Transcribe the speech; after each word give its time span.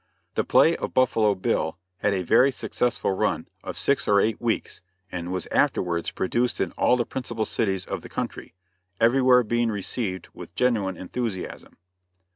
The 0.33 0.43
play 0.43 0.75
of 0.77 0.95
"Buffalo 0.95 1.35
Bill" 1.35 1.77
had 1.99 2.11
a 2.11 2.23
very 2.23 2.51
successful 2.51 3.11
run 3.11 3.47
of 3.63 3.77
six 3.77 4.07
or 4.07 4.19
eight 4.19 4.41
weeks, 4.41 4.81
and 5.11 5.31
was 5.31 5.45
afterwards 5.51 6.09
produced 6.09 6.59
in 6.59 6.71
all 6.71 6.97
the 6.97 7.05
principal 7.05 7.45
cities 7.45 7.85
of 7.85 8.01
the 8.01 8.09
country, 8.09 8.55
everywhere 8.99 9.43
being 9.43 9.69
received 9.69 10.29
with 10.33 10.55
genuine 10.55 10.97
enthusiasm. 10.97 11.77